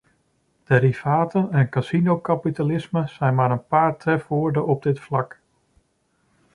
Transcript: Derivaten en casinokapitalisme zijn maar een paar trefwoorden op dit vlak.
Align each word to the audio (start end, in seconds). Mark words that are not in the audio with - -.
Derivaten 0.63 1.51
en 1.51 1.69
casinokapitalisme 1.69 3.07
zijn 3.07 3.35
maar 3.35 3.51
een 3.51 3.67
paar 3.67 3.97
trefwoorden 3.97 4.65
op 4.67 4.83
dit 4.83 4.99
vlak. 4.99 5.39